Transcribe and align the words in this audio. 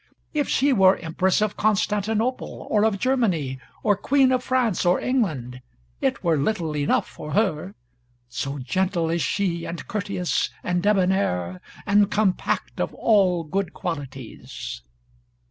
If 0.33 0.49
she 0.49 0.73
were 0.73 0.97
Empress 0.97 1.41
of 1.43 1.55
Constantinople 1.55 2.65
or 2.71 2.85
of 2.85 2.97
Germany, 2.97 3.59
or 3.83 3.95
Queen 3.95 4.31
of 4.31 4.43
France 4.43 4.83
or 4.83 4.99
England, 4.99 5.61
it 6.01 6.23
were 6.23 6.37
little 6.37 6.75
enough 6.75 7.07
for 7.07 7.33
her; 7.33 7.75
so 8.27 8.57
gentle 8.57 9.11
is 9.11 9.21
she 9.21 9.63
and 9.63 9.87
courteous, 9.87 10.49
and 10.63 10.81
debonaire, 10.81 11.61
and 11.85 12.09
compact 12.09 12.81
of 12.81 12.95
all 12.95 13.43
good 13.43 13.73
qualities." 13.73 14.81